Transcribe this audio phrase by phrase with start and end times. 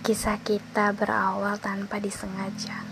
[0.00, 2.88] Kisah kita berawal tanpa disengaja,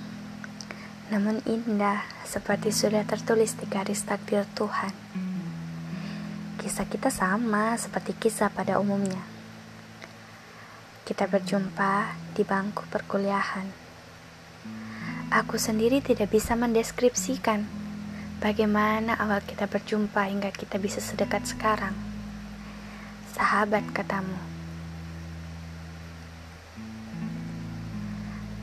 [1.08, 4.92] namun indah seperti sudah tertulis di garis takdir Tuhan.
[6.60, 9.24] Kisah kita sama seperti kisah pada umumnya.
[11.08, 13.72] Kita berjumpa di bangku perkuliahan.
[15.32, 17.64] Aku sendiri tidak bisa mendeskripsikan
[18.36, 21.96] bagaimana awal kita berjumpa hingga kita bisa sedekat sekarang.
[23.32, 24.57] Sahabat katamu.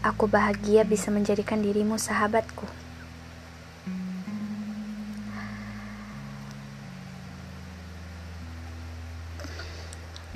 [0.05, 2.69] Aku bahagia bisa menjadikan dirimu sahabatku.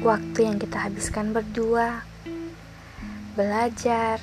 [0.01, 2.01] Waktu yang kita habiskan berdua,
[3.37, 4.17] belajar,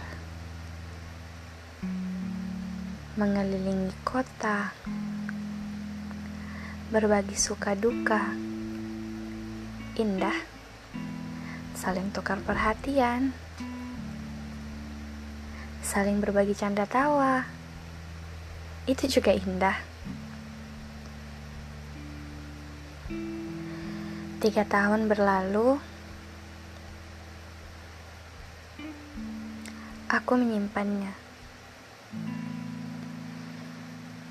[3.14, 4.74] mengelilingi kota,
[6.91, 8.34] berbagi suka duka,
[9.94, 10.42] indah,
[11.78, 13.30] saling tukar perhatian,
[15.87, 17.47] saling berbagi canda tawa.
[18.91, 19.79] Itu juga indah.
[24.42, 25.79] Tiga tahun berlalu,
[30.11, 31.14] aku menyimpannya.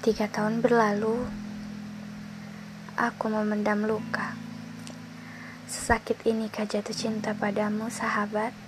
[0.04, 1.24] Tiga tahun berlalu,
[3.00, 4.36] aku memendam luka.
[5.72, 8.65] Sesakit inikah jatuh cinta padamu, sahabat?